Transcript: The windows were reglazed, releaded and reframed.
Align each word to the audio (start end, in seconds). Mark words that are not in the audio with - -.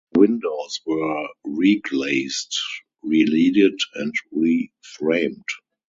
The 0.13 0.21
windows 0.21 0.81
were 0.87 1.27
reglazed, 1.45 2.55
releaded 3.03 3.77
and 3.93 4.15
reframed. 4.35 5.45